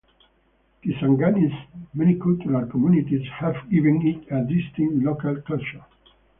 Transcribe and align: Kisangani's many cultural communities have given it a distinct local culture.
Kisangani's 0.83 1.53
many 1.93 2.15
cultural 2.15 2.65
communities 2.65 3.21
have 3.37 3.53
given 3.69 4.01
it 4.01 4.25
a 4.33 4.43
distinct 4.45 4.95
local 5.05 5.39
culture. 5.43 5.85